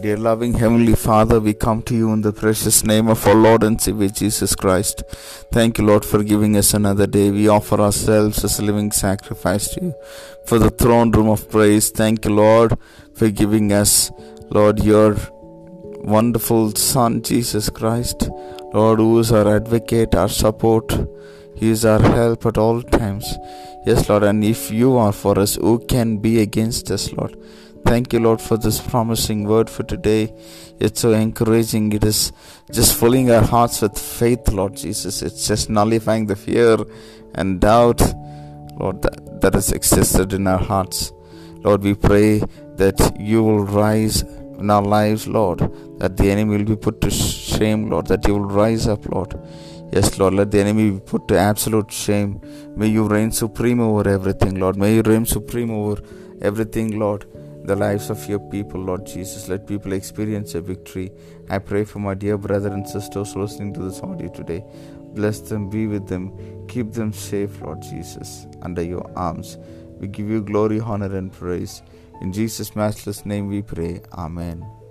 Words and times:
Dear 0.00 0.16
loving 0.16 0.54
Heavenly 0.54 0.94
Father, 0.94 1.38
we 1.38 1.52
come 1.52 1.82
to 1.82 1.94
you 1.94 2.12
in 2.12 2.22
the 2.22 2.32
precious 2.32 2.82
name 2.82 3.08
of 3.08 3.26
our 3.26 3.34
Lord 3.34 3.62
and 3.62 3.80
Savior 3.80 4.08
Jesus 4.08 4.56
Christ. 4.56 5.02
Thank 5.52 5.78
you, 5.78 5.84
Lord, 5.84 6.04
for 6.04 6.24
giving 6.24 6.56
us 6.56 6.72
another 6.72 7.06
day. 7.06 7.30
We 7.30 7.46
offer 7.48 7.80
ourselves 7.80 8.42
as 8.42 8.58
a 8.58 8.64
living 8.64 8.90
sacrifice 8.90 9.68
to 9.74 9.84
you 9.84 9.94
for 10.46 10.58
the 10.58 10.70
throne 10.70 11.10
room 11.10 11.28
of 11.28 11.48
praise. 11.50 11.90
Thank 11.90 12.24
you, 12.24 12.32
Lord, 12.32 12.76
for 13.14 13.28
giving 13.28 13.72
us, 13.72 14.10
Lord, 14.50 14.82
your 14.82 15.16
wonderful 16.00 16.74
Son, 16.74 17.22
Jesus 17.22 17.68
Christ. 17.68 18.28
Lord, 18.72 18.98
who 18.98 19.18
is 19.18 19.30
our 19.30 19.56
advocate, 19.56 20.14
our 20.14 20.28
support. 20.28 20.90
He 21.54 21.70
is 21.70 21.84
our 21.84 22.00
help 22.00 22.46
at 22.46 22.56
all 22.56 22.82
times. 22.82 23.36
Yes, 23.84 24.08
Lord, 24.08 24.22
and 24.22 24.42
if 24.42 24.70
you 24.70 24.96
are 24.96 25.12
for 25.12 25.38
us, 25.38 25.56
who 25.56 25.78
can 25.86 26.16
be 26.16 26.40
against 26.40 26.90
us, 26.90 27.12
Lord? 27.12 27.36
Thank 27.92 28.14
you, 28.14 28.20
Lord, 28.20 28.40
for 28.40 28.56
this 28.56 28.80
promising 28.80 29.44
word 29.44 29.68
for 29.68 29.82
today. 29.82 30.34
It's 30.80 31.02
so 31.02 31.12
encouraging. 31.12 31.92
It 31.92 32.04
is 32.04 32.32
just 32.70 32.98
filling 32.98 33.30
our 33.30 33.42
hearts 33.42 33.82
with 33.82 33.98
faith, 33.98 34.48
Lord 34.48 34.76
Jesus. 34.76 35.20
It's 35.20 35.46
just 35.46 35.68
nullifying 35.68 36.24
the 36.24 36.34
fear 36.34 36.78
and 37.34 37.60
doubt, 37.60 38.00
Lord, 38.80 39.02
that, 39.02 39.42
that 39.42 39.52
has 39.52 39.72
existed 39.72 40.32
in 40.32 40.46
our 40.46 40.56
hearts. 40.56 41.12
Lord, 41.64 41.82
we 41.82 41.92
pray 41.92 42.38
that 42.76 43.14
you 43.20 43.44
will 43.44 43.62
rise 43.66 44.22
in 44.22 44.70
our 44.70 44.80
lives, 44.80 45.28
Lord, 45.28 45.58
that 45.98 46.16
the 46.16 46.30
enemy 46.30 46.56
will 46.56 46.64
be 46.64 46.76
put 46.76 47.02
to 47.02 47.10
shame, 47.10 47.90
Lord, 47.90 48.06
that 48.06 48.26
you 48.26 48.32
will 48.32 48.48
rise 48.62 48.88
up, 48.88 49.04
Lord. 49.04 49.38
Yes, 49.92 50.18
Lord, 50.18 50.32
let 50.32 50.50
the 50.50 50.60
enemy 50.60 50.92
be 50.92 51.00
put 51.00 51.28
to 51.28 51.38
absolute 51.38 51.92
shame. 51.92 52.40
May 52.74 52.86
you 52.86 53.06
reign 53.06 53.32
supreme 53.32 53.80
over 53.80 54.08
everything, 54.08 54.58
Lord. 54.58 54.78
May 54.78 54.94
you 54.94 55.02
reign 55.02 55.26
supreme 55.26 55.70
over 55.70 56.00
everything, 56.40 56.98
Lord 56.98 57.26
the 57.64 57.76
lives 57.76 58.10
of 58.10 58.28
your 58.28 58.40
people, 58.50 58.80
Lord 58.80 59.06
Jesus. 59.06 59.48
Let 59.48 59.66
people 59.66 59.92
experience 59.92 60.54
a 60.54 60.60
victory. 60.60 61.12
I 61.48 61.58
pray 61.58 61.84
for 61.84 62.00
my 62.00 62.14
dear 62.14 62.36
brother 62.36 62.72
and 62.72 62.86
sisters 62.86 63.36
listening 63.36 63.72
to 63.74 63.80
this 63.82 64.00
audio 64.00 64.28
today. 64.28 64.64
Bless 65.14 65.40
them, 65.40 65.68
be 65.68 65.86
with 65.86 66.08
them, 66.08 66.66
keep 66.68 66.92
them 66.92 67.12
safe, 67.12 67.60
Lord 67.60 67.82
Jesus, 67.82 68.46
under 68.62 68.82
your 68.82 69.10
arms. 69.16 69.58
We 69.98 70.08
give 70.08 70.28
you 70.28 70.42
glory, 70.42 70.80
honor, 70.80 71.14
and 71.16 71.32
praise. 71.32 71.82
In 72.20 72.32
Jesus' 72.32 72.74
matchless 72.74 73.24
name 73.24 73.48
we 73.48 73.62
pray. 73.62 74.00
Amen. 74.12 74.81